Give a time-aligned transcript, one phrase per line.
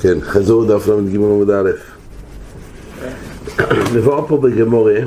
[0.00, 1.70] כן, חזור דף ל"ג עמוד א'.
[3.94, 5.00] נבוא פה בגמורה,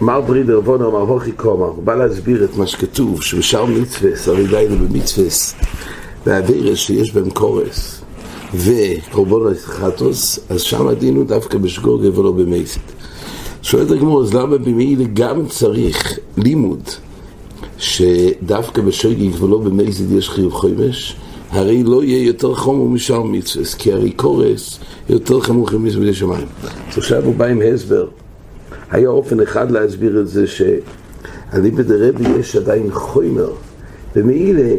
[0.00, 4.46] מר ברידר וונר מר הוכי קומר, הוא בא להסביר את מה שכתוב, שבשאר מצווס, הרי
[4.46, 5.54] דיינו במצווס,
[6.26, 8.00] והאבירס שיש בהם קורס,
[8.54, 12.80] וקורבונו חטוס, אז שם הדין הוא דווקא בשגוגה ולא במייסת.
[13.62, 16.82] שואלת הגמור, אז למה במעילה גם צריך לימוד,
[17.78, 21.16] שדווקא בשגג ולא במייסת יש חיוב חומש?
[21.50, 24.78] הרי לא יהיה יותר חומר משאר מצווה, כי הרי קורס
[25.08, 26.46] יותר חמור ממצווה שמיים.
[26.62, 28.06] אז עכשיו הוא בא עם הסבר.
[28.90, 33.50] היה אופן אחד להסביר את זה שעליבא דרבי יש עדיין חומר,
[34.16, 34.74] ומעילה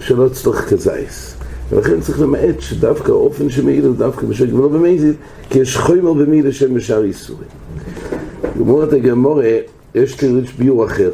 [0.00, 1.34] שלא צריך כזייס.
[1.70, 5.14] ולכן צריך למעט שדווקא האופן שמעילה הוא דווקא בשגג ולא במייסת,
[5.50, 7.48] כי יש חומר במעילה של משאר איסורים.
[8.58, 9.56] גמורת הגמורה,
[9.94, 11.10] יש תירוץ ביור אחר.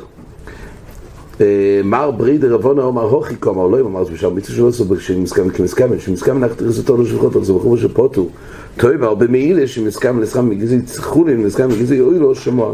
[1.84, 5.88] מר ברידר רבונה אומר הוכי קומר לא אמר זה בשם מצווה שלא עשו שמסכם כמסכם
[5.98, 8.28] שמסכם נחתריס אותו לא שולחות על זה בחור שפוטו.
[8.76, 12.72] טויבה הרבה מעילה שמסכם לסכם מגזי חולין מסכם מגזי אוי לא שמוע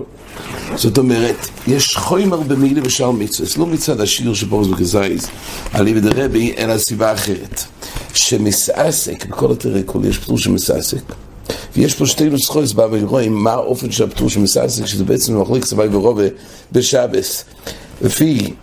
[0.77, 5.27] זאת אומרת יש חומר במעילה בשאר מצווה לא מצד השיר שפה זה גזייז
[5.73, 7.61] על ידי רבי אלא סיבה אחרת
[8.15, 11.03] שמסעסק בכל התרקול יש פטור שמסעסק
[11.77, 15.87] ויש פה שתי נוסחוס בה ורואים מה האופן של הפטור שמסעסק שזה בעצם מחליק סבי
[15.93, 16.25] ורובה
[16.73, 17.45] בשבס
[18.03, 18.55] לפי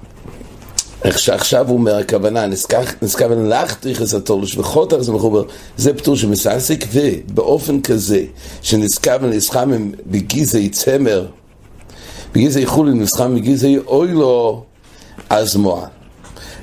[1.04, 2.46] איך שעכשיו הוא אומר, הכוונה,
[3.02, 5.44] נזכוון להכתריך את התולש וחותך זה מחובר,
[5.78, 8.24] זה פטור שמסעסק, ובאופן כזה
[8.62, 11.28] שנזכוון לסחמם בגיזי צמר,
[12.34, 14.64] בגיזי חולין לסחמם בגיזי אוי לו
[15.30, 15.90] אז מוען,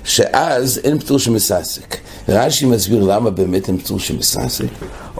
[0.04, 1.96] שאז אין פטור שמסעסק.
[2.28, 4.64] רש"י מסביר למה באמת אין פטור שמסעסק.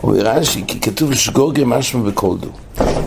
[0.03, 2.49] אומר רש"י, כי כתוב שגוגר משמע בכל דו.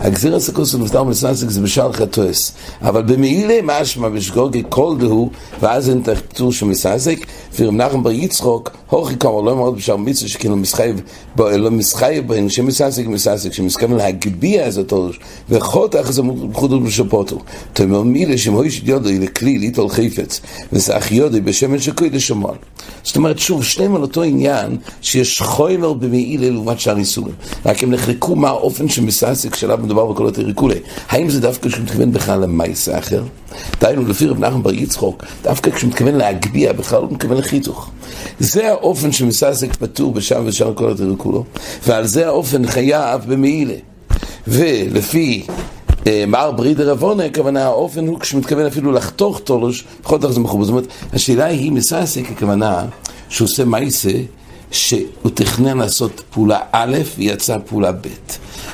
[0.05, 5.29] הגזיר הסקוס ונפטר מסנסק זה בשער חטואס אבל במעילה משמע בשגוגי כל דהו
[5.59, 7.25] ואז אין תח פטור של מסנסק
[7.59, 11.01] ורם נחם בר יצחוק הוכי כמה לא אמרת בשער מצווה שכאילו מסחייב
[11.37, 16.21] לא מסחייב בהן שמסנסק מסנסק שמסכם להגביע את התולש וחותך זה
[16.53, 17.39] חודות בשפוטו
[17.73, 20.41] תאמר מילה שמויש יודוי לכלי ליטול חפץ
[20.73, 22.55] וסח יודוי בשמן שקוי לשמון
[23.03, 27.91] זאת אומרת שוב שניהם על אותו עניין שיש חומר במעילה לעומת שאר איסורים רק הם
[27.91, 30.79] נחלקו מה האופן שמסנסק שלב מדובר בכל התריקולי.
[31.09, 33.23] האם זה דווקא כשהוא מתכוון בכלל למייסה אחר?
[33.81, 37.89] דהיינו, לפי רב נחמן בר יצחוק, דווקא כשהוא מתכוון להגביה, בכלל הוא מתכוון לחיתוך.
[38.39, 41.43] זה האופן שמסעסק פטור בשם ושם כל התריקולו,
[41.87, 43.73] ועל זה האופן חייב במעילה.
[44.47, 45.45] ולפי
[46.27, 50.63] מר ברידר עוונה, הכוונה האופן הוא כשמתכוון אפילו לחתוך תולוש, בכל זאת זה מחובר.
[50.63, 52.85] זאת אומרת, השאלה היא מסעסק, הכוונה
[53.29, 54.11] שהוא עושה מייסה
[54.71, 58.07] שהוא תכנן לעשות פעולה א' ויצא פעולה ב'.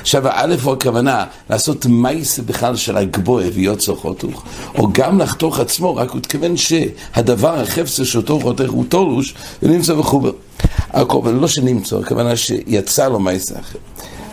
[0.00, 4.44] עכשיו האלף הוא הכוונה לעשות מייס בכלל של הגבוה ויוצר חותוך,
[4.78, 10.32] או גם לחתוך עצמו, רק הוא התכוון שהדבר החפצה שאותו חותך הוא תולוש ונמצא בחובר.
[10.90, 13.78] הקורבן לא שנמצא, הכוונה שיצא לו מייס אחר.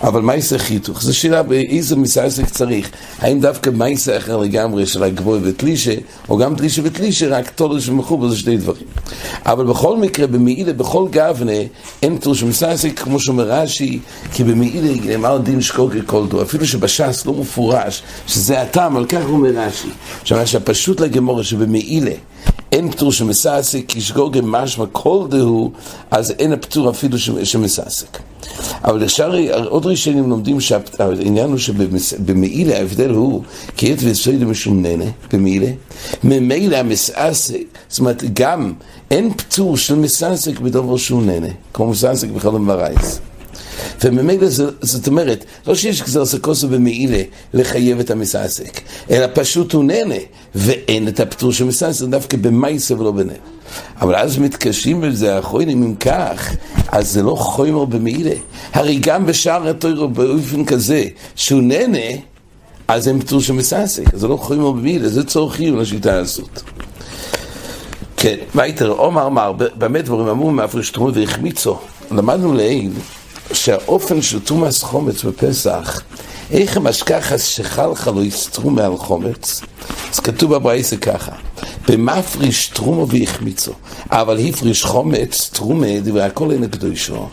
[0.04, 2.90] אבל מייסר חיתוך, זו שאלה באיזה מסעסק צריך,
[3.20, 5.94] האם דווקא מייסר אחר לגמרי של הגבוה ותלישה,
[6.30, 8.84] או גם תלישה ותלישה, רק תולש ומחובר, זה שני דברים.
[9.46, 11.52] אבל בכל מקרה, במעילה, בכל גוונה,
[12.02, 14.00] אין תולש ומסעסק, כמו שאומר רש"י,
[14.34, 19.22] כי במעילה נאמר דין שקוגה כל דו, אפילו שבש"ס לא מפורש, שזה הטעם, על כך
[19.30, 19.90] אומר רש"י.
[20.22, 22.12] עכשיו, רש"י פשוט לגמורה שבמעילה,
[22.72, 25.72] אין פטור שמסעסק, כי שגוגה משמע כל דהו,
[26.12, 28.20] אז אין הפטור אפילו שמסעסק.
[28.84, 29.34] אבל אפשר,
[29.68, 33.44] עוד ראשונים לומדים שהעניין הוא שבמעילה ההבדל הוא
[33.78, 35.72] כי עת וסוידה משום ננה, במעילה,
[36.24, 38.74] ממילא המסעסק, זאת אומרת גם
[39.12, 43.20] אין פטור של מסעסק בדבר שהוא ננה, כמו מסעסק בחלום ברייס.
[44.04, 44.48] וממילא
[44.82, 47.22] זאת אומרת, לא שיש גזר סקוסו במעילה
[47.54, 48.82] לחייב את המסעסק,
[49.12, 50.16] אלא פשוט הוא נהנה,
[50.56, 53.34] ואין את הפטור של מסעסק דווקא במייסה ולא בנהנה.
[54.02, 56.56] אבל אז מתקשים בזה האחרונים, אם כך,
[56.88, 58.36] אז זה לא חומר במעילה.
[58.74, 61.04] הרי גם בשער התוירו באופן כזה,
[61.36, 62.22] שהוא נהנה,
[62.88, 66.62] אז אין פטור של מסעסק, זה לא חומר במעילה, זה צורך חיוב לשיטה הזאת.
[68.18, 70.52] כן, וייטר, עומר אמר, באמת דברים אמרו
[70.94, 71.78] תרומות והחמיצו.
[72.12, 72.92] למדנו לעיל
[73.54, 76.02] שהאופן של תומאס חומץ בפסח,
[76.52, 79.62] איך המשכחס שחלחה לא יסתרו מעל חומץ,
[80.14, 81.32] אז כתוב בברייסה ככה,
[81.88, 83.72] במפריש תרומו והחמיצו,
[84.12, 87.28] אבל הפריש חומץ, תרומה, דברי הכל אין הקדושו.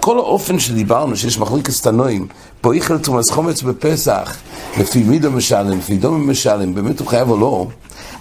[0.00, 2.26] כל האופן שדיברנו, שיש מחליקת תנועים,
[2.60, 4.36] פה איכל תומאס חומץ בפסח,
[4.78, 7.66] לפי מידו משלם, לפי דומה משלם, באמת הוא חייב או לא,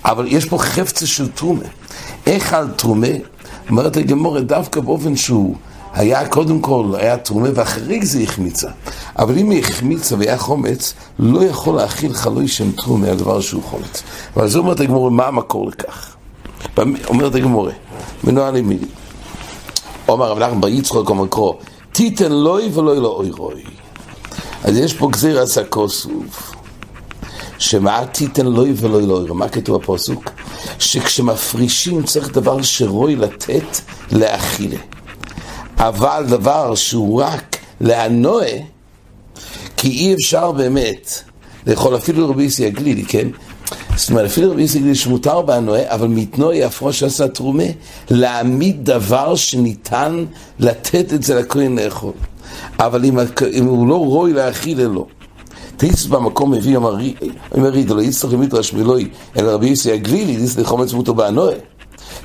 [0.05, 1.65] אבל יש פה חפצה של תרומה.
[2.27, 3.07] איך על תרומה?
[3.69, 5.55] אומרת הגמורה דווקא באופן שהוא
[5.95, 8.69] היה קודם כל, היה תרומה ואחרי זה החמיצה.
[9.19, 13.63] אבל אם היא החמיצה והיה חומץ, לא יכול להכיל חלוי שם תרומה על דבר שהוא
[13.63, 14.03] חומץ.
[14.35, 16.15] אבל זה אומרת הגמורה, מה המקור לכך?
[17.07, 17.71] אומרת הגמורה,
[18.23, 18.85] מנועה לימידי.
[20.07, 21.53] אומר רב נחמן בר יצחוק קרוא,
[21.91, 23.63] תיתן לוי ולא לא אוי רוי.
[24.63, 26.51] אז יש פה גזיר עשה כוסוף.
[27.57, 29.35] שמה תיתן לוי ולא לא.
[29.35, 30.31] מה כתוב בפוסוק?
[30.79, 33.81] שכשמפרישים צריך דבר שרוי לתת
[34.11, 34.77] לאכילה.
[35.77, 38.51] אבל דבר שהוא רק להנועה,
[39.77, 41.21] כי אי אפשר באמת
[41.67, 43.27] לאכול אפילו רבי יסי הגלילי, כן?
[43.95, 47.63] זאת אומרת, אפילו רבי יסי הגלילי שמותר בהנועה, אבל מתנוע יפרוש עשה תרומה,
[48.09, 50.25] להעמיד דבר שניתן
[50.59, 52.13] לתת את זה לכהן לאכול.
[52.79, 53.19] אבל אם,
[53.53, 55.07] אם הוא לא רוי להאכיל אלו.
[55.77, 56.95] תיס במקום מביא אומר
[57.55, 61.55] רידו, לא יצטרך למדרש מלוי, אלא רבי יסי הגלילי, דיס לחומץ מותו בהנועה.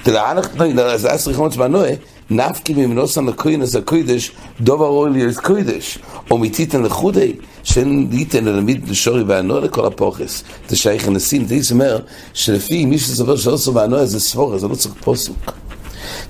[0.04, 1.90] דלענך תנאי, זה עשרי חומץ בהנועה,
[2.30, 5.98] נפקי ממנוסן לכהנס הקוידש, דובר אוי ליאס קוידש,
[6.30, 7.32] או מתיתן לחודי,
[7.62, 10.44] שאין ליתן ללמיד לשורי והנוע לכל הפוכס.
[10.68, 11.98] זה שייך הנסים, זה אומר
[12.34, 15.52] שלפי מי שסובר סובר והנוע זה ספורה, זה לא צריך פוסוק.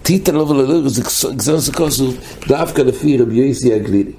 [0.03, 1.03] תיתן לו ולא זה
[1.37, 2.13] גזר סקוסו
[2.49, 4.13] דווקא לפי רבי יוסי הגלילי.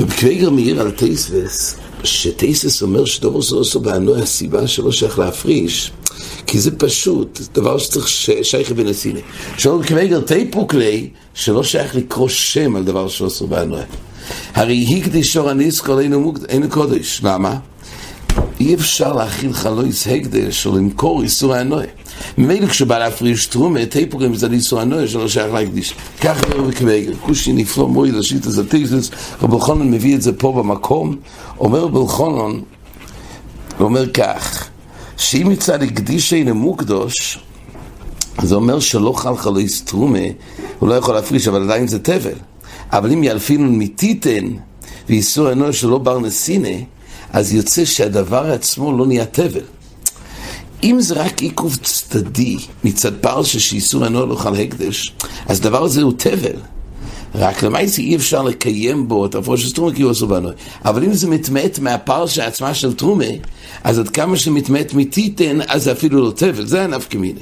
[0.00, 5.92] ובקוויגר מאיר על טייסווס, שטייסס אומר שדובר סובר והנוע הסיבה שלא שייך להפריש,
[6.48, 8.08] כי זה פשוט, דבר שצריך
[8.42, 9.20] שייך בנסיני.
[9.58, 13.82] שאול כמגר תיפוק לי, שלא שייך לקרוא שם על דבר שעשו באנועה.
[14.54, 16.00] הרי הקדיש שור הניסקו
[16.48, 17.20] אין קודש.
[17.24, 17.56] למה?
[18.60, 21.86] אי אפשר להכיל חלויס הקדש או למכור איסור האנועה.
[22.38, 25.94] ממילא כשבא להפריש תרומה, תיפוקים זה איסור האנועה שלא שייך להקדיש.
[26.20, 29.10] כך אומר בקוויגר, כושי נפלא מוי לשיט את הטיסס,
[29.42, 31.16] רבי חונן מביא את זה פה במקום,
[31.58, 32.60] אומר רבי חונן,
[33.78, 34.68] הוא אומר כך,
[35.18, 37.38] שאם מצד הקדישי למוקדוש,
[38.42, 40.18] זה אומר שלא חל חלוי סטרומה,
[40.78, 42.38] הוא לא יכול להפריש, אבל עדיין זה תבל.
[42.92, 44.46] אבל אם ילפינון מתיתן,
[45.08, 46.84] ואיסור אנוש שלא בר נסינה,
[47.32, 49.64] אז יוצא שהדבר עצמו לא נהיה תבל.
[50.84, 55.14] אם זה רק עיכוב צדדי מצד פרשה שאיסור אנוש לא חל הקדש,
[55.46, 56.56] אז הדבר הזה הוא תבל.
[57.34, 60.52] רק למעשה אי אפשר לקיים בו את הפרוש של תרומה כי הוא עשו בנוי.
[60.84, 63.24] אבל אם זה מתמעט מהפרשה עצמה של תרומה,
[63.84, 67.40] אז עד כמה שמתמעט מתיתן, אז זה אפילו לא תבל, זה הנפקא מיני.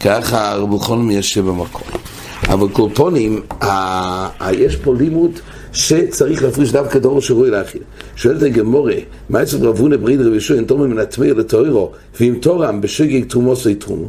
[0.00, 1.82] ככה רבו חונם מיישב במקום.
[2.48, 3.40] אבל קורפונים,
[4.52, 5.30] יש פה לימוד
[5.72, 7.82] שצריך להפריש דווקא דור שרוי להכיל.
[8.16, 8.94] שואלת הגמורה,
[9.30, 13.74] מה אצל רבונה בריד רבי שוי, אין תורם מן הטמיר לתוירו, ואם תורם בשוגג תרומוסי
[13.74, 14.08] תרומו.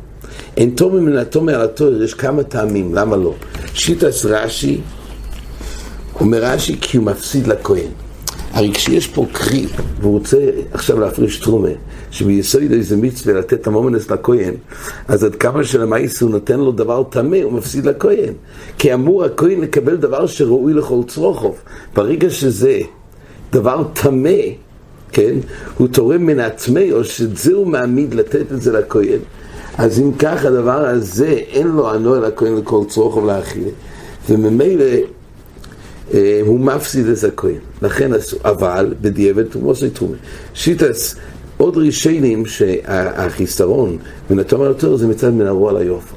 [0.57, 3.33] אין תורם מן התומר על התויר, יש כמה טעמים, למה לא?
[3.74, 4.81] שיטס רש"י,
[6.19, 7.88] אומר רש"י כי הוא מפסיד לכהן.
[8.51, 9.65] הרי כשיש פה קרי,
[10.01, 10.38] והוא רוצה
[10.74, 11.69] עכשיו להפריש תרומה,
[12.12, 14.53] שביסוד איזה מצווה לתת המומנס לכהן,
[15.07, 18.33] אז עד כמה שלמעיס הוא נותן לו דבר טמא, הוא מפסיד לכהן.
[18.77, 21.57] כי אמור הכהן לקבל דבר שראוי לכל צרוכוב.
[21.95, 22.80] ברגע שזה
[23.51, 24.39] דבר טמא,
[25.12, 25.36] כן,
[25.77, 29.19] הוא תורם מן הטמא, או שאת זה הוא מעמיד לתת את זה לכהן.
[29.77, 33.68] אז אם כך הדבר הזה, אין לו הנוע לכהן לכל צרוכוב להכיל.
[34.29, 34.85] וממילא
[36.13, 37.59] אה, הוא מפסיד את הכהן.
[37.81, 40.18] לכן עשו, אבל בדיעבד הוא מוסי תרומה.
[40.53, 41.15] שיטס,
[41.57, 43.97] עוד רישיינים שהחיסרון
[44.29, 46.15] מן התומר יותר זה מצד מן הרוע ליופו.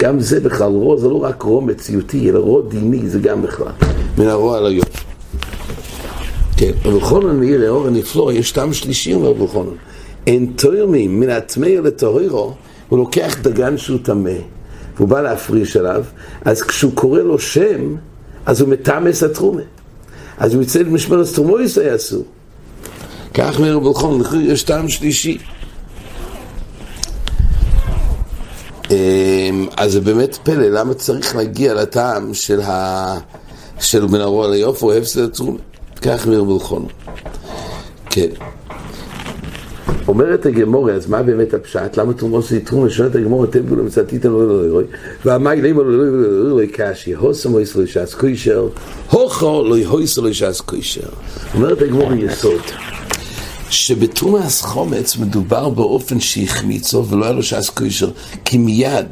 [0.00, 3.72] גם זה בכלל, רוע זה לא רק רוע מציאותי, אלא רוע דיני זה גם בכלל,
[4.18, 4.98] מן הרוע ליופו.
[6.56, 9.64] כן, ובכל מאיר האור הנפלא, יש טעם שלישי אומר בכל
[10.26, 12.52] אין תוירמים מן הטמא לטהרו,
[12.88, 14.30] הוא לוקח דגן שהוא טמא,
[14.96, 16.04] והוא בא להפריש עליו,
[16.44, 17.96] אז כשהוא קורא לו שם,
[18.46, 19.62] אז הוא מטמס התרומה.
[20.38, 22.24] אז הוא יצא למשמרת תרומויס היה אסור.
[23.34, 25.38] כך אומר בלחון, יש טעם שלישי.
[28.90, 33.18] אמ, אז זה באמת פלא, למה צריך להגיע לטעם של ה...
[33.80, 35.58] של בן הרוע ליופו, הפסד התרומה?
[36.02, 36.86] כך אומר בלחון.
[38.10, 38.28] כן.
[40.08, 41.96] אומרת הגמורה, אז מה באמת הפשט?
[41.96, 42.90] למה תרומוס יתרום?
[42.90, 44.80] שואלת הגמורה, תבו למצאתיתם לא לא לא
[45.24, 48.68] והמאי לימה לא לא לא לא קשי, הוסם לא יסלו שעס קוישר,
[49.10, 51.08] הוכו לא יהויסו לא שעס קוישר.
[51.54, 52.60] אומרת הגמורה יסוד,
[53.70, 58.10] שבתרומס חומץ מדובר באופן שהחמיצו ולא היה לו שעס קוישר,
[58.44, 59.08] כי מיד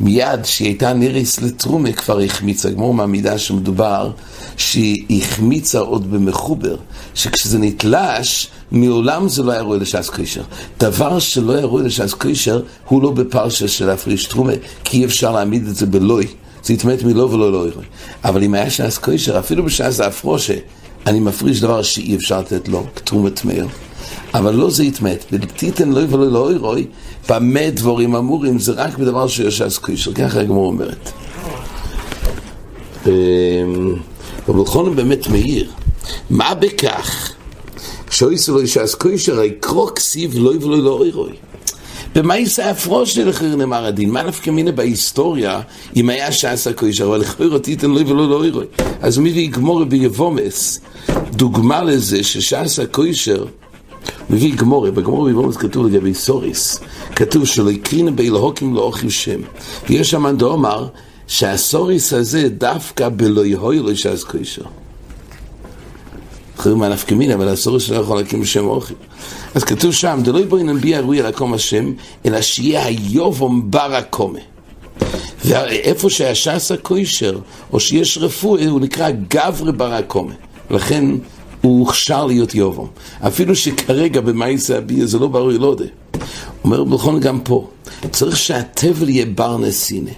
[0.00, 4.10] מיד שהיא הייתה נריס לתרומה כבר החמיצה, הגמור מהמידה שמדובר
[4.56, 6.76] שהיא החמיצה עוד במחובר,
[7.14, 10.42] שכשזה נתלש, מעולם זה לא היה רואה לש"ס קשר.
[10.80, 14.52] דבר שלא היה רואה לש"ס קשר, הוא לא בפרשה של להפריש תרומה,
[14.84, 16.26] כי אי אפשר להעמיד את זה בלוי.
[16.64, 17.84] זה יתמת מלא ולא לא יראה.
[18.24, 20.54] אבל אם היה ש"ס קשר, אפילו בש"ס האפרושה,
[21.06, 23.66] אני מפריש דבר שאי אפשר לתת לו, תרומת מאיר.
[24.34, 25.24] אבל לא זה יתמת,
[25.56, 26.86] תיתן לוי ולא לא ירוי,
[27.28, 29.26] במה דבורים אמורים, זה רק בדבר
[29.64, 31.10] אז קשר, ככה הגמור אומרת.
[34.48, 35.70] אבל חונן באמת מאיר,
[36.30, 37.32] מה בכך
[38.10, 41.32] שויסו לו ש"ס קוישר, הרי קרוא כסיב לא יבלו לא אוי רוי.
[42.14, 44.10] במה יישא הפרוש ללכר נאמר הדין?
[44.10, 45.60] מה נפקא מינה בהיסטוריה
[45.96, 47.22] אם היה שעשה קוישר, אבל
[47.52, 48.66] אותי תן לא ולא לא אירוי.
[49.00, 50.80] אז מי ויגמור ביבומס,
[51.30, 53.44] דוגמה לזה ששעשה קוישר,
[54.30, 56.80] מביא גמורה, בגמורה ביבומס כתוב לגבי סוריס,
[57.16, 59.40] כתוב שלא יקרינה באלהוקים לא אוכיב שם.
[59.88, 60.88] ויש שם דאמר
[61.26, 64.62] שהסוריס הזה דווקא בלא יהוי לא שעשה קוישר.
[66.56, 68.96] אחרי מה נפקא מינה, אבל הסוריס לא יכול להקים בשם אוכיב.
[69.54, 71.92] אז כתוב שם, דלוי בואי נביע רוי על הקום השם,
[72.26, 74.38] אלא שיהיה היובום בר הקומה.
[75.44, 77.38] ואיפה שהש"ס הכוישר,
[77.72, 80.34] או שיש רפואה, הוא נקרא גברי בר הקומה.
[80.70, 81.04] לכן
[81.60, 82.88] הוא הוכשר להיות יובום.
[83.26, 85.84] אפילו שכרגע במאיסה הביע זה לא ברור, לא יודע.
[86.64, 87.68] אומר בלכון גם פה,
[88.10, 90.10] צריך שהטבל יהיה בר נסינה,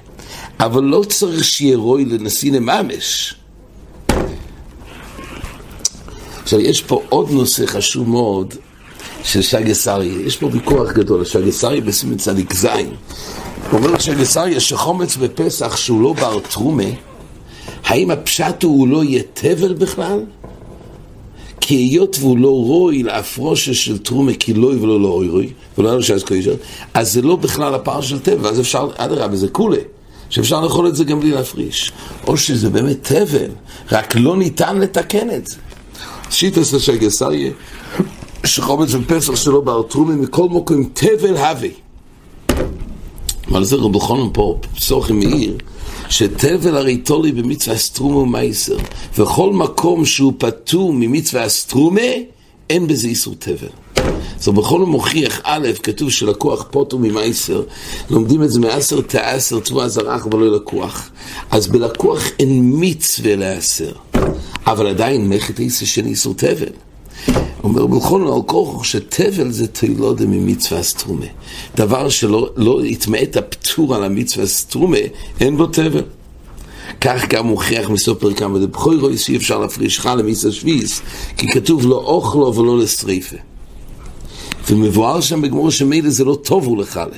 [0.60, 3.34] אבל לא צריך שיהיה רוי לנסינה ממש.
[6.42, 8.54] עכשיו, יש פה עוד נושא חשוב מאוד,
[9.24, 12.90] של שגסרי, יש פה ויכוח גדול, שגסרי בסימן צדיק זין.
[13.70, 16.82] הוא אומר שגסרי, שחומץ בפסח שהוא לא בר תרומה,
[17.84, 20.20] האם הפשט הוא לא יהיה תבל בכלל?
[21.64, 25.96] כי היות והוא לא רוי להפרושה של תרומה כי לא ולא לא רוי, ולא היה
[25.96, 26.54] לו שאז קוישר,
[26.94, 29.80] אז זה לא בכלל הפער של תבל, אז אפשר, אדרבה, זה כולי.
[30.30, 31.92] שאפשר לאכול את זה גם בלי להפריש.
[32.26, 33.50] או שזה באמת תבל,
[33.92, 35.56] רק לא ניתן לתקן את זה.
[36.30, 37.50] שיטס לשגסריה,
[38.44, 41.68] שחומץ ופסח שלו בארטרומי מכל מקום תבל הווה.
[43.52, 45.56] אבל זה רב חונן פה, פסוחי מאיר,
[46.08, 48.76] שתבל הרי תולי במצווה סטרומה ומייסר,
[49.18, 52.00] וכל מקום שהוא פטור ממצווה סטרומה,
[52.70, 53.68] אין בזה איסור תבל.
[54.38, 57.62] אז בכל מוכיח, א', כתוב שלקוח פוטו ממייסר,
[58.10, 61.10] לומדים את זה מעשר תעשר, תבואה זרח ולא לקוח.
[61.50, 63.92] אז בלקוח אין מצווה לעשר,
[64.66, 66.72] אבל עדיין מכת איסר של איסור תבל.
[67.64, 71.26] אומר בכל על כוחו שתבל זה תילודה ממצווה סתרומה.
[71.76, 72.80] דבר שלא לא
[73.22, 74.96] את הפטור על המצווה סתרומה,
[75.40, 76.04] אין בו תבל.
[77.00, 81.02] כך גם מוכיח מסוף פרקם ודבחוי רואי שאי אפשר להפרישך למיסה שביס,
[81.36, 83.36] כי כתוב לא אוכלו ולא לשריפה.
[84.70, 87.16] ומבואר שם בגמור שמילא זה לא טוב הוא לחלה.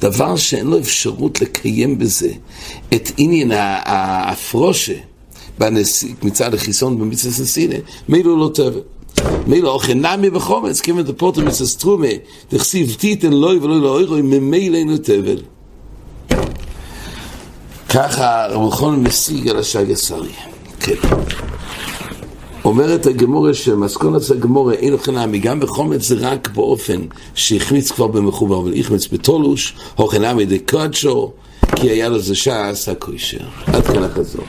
[0.00, 2.30] דבר שאין לו אפשרות לקיים בזה
[2.94, 4.94] את עניין ההפרושה
[6.22, 7.76] מצד החיסון במצווה ססינה,
[8.08, 8.80] מילא לא תבל.
[9.46, 12.06] מילא אוכל נמי בחומץ, כיוון דפורטו מססטרומה,
[12.48, 15.42] תכסיב תיתן לוי ולא לאוירוי, ממילא אינו תבל.
[17.88, 20.32] ככה רב חון משיג על השג הסרי.
[20.80, 20.94] כן.
[22.64, 27.00] אומרת הגמורה שמסכונת הגמורה אין אוכל נמי, גם בחומץ זה רק באופן
[27.34, 31.32] שהחמיץ כבר במחובר, אבל החמיץ בתולוש, אוכל נמי דקודשו,
[31.76, 33.38] כי היה לו זה שעס הכושר.
[33.66, 34.44] עד כאן החזור.